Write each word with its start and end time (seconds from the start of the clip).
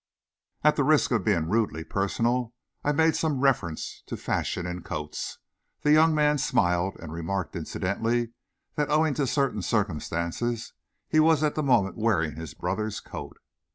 At 0.63 0.77
the 0.77 0.83
risk 0.83 1.11
of 1.11 1.23
being 1.23 1.47
rudely 1.47 1.83
personal, 1.83 2.55
I 2.83 2.91
made 2.91 3.15
some 3.15 3.41
reference 3.41 4.01
to 4.07 4.17
fashions 4.17 4.65
in 4.67 4.81
coats. 4.81 5.37
The 5.81 5.91
young 5.91 6.15
man 6.15 6.39
smiled 6.39 6.97
and 6.99 7.13
remarked 7.13 7.55
incidentally, 7.55 8.31
that 8.73 8.89
owing 8.89 9.13
to 9.13 9.27
certain 9.27 9.61
circumstances 9.61 10.73
he 11.07 11.19
was 11.19 11.43
at 11.43 11.53
the 11.53 11.61
moment 11.61 11.97
wearing 11.99 12.35
his 12.35 12.55
brother's 12.55 12.99
coat. 12.99 13.37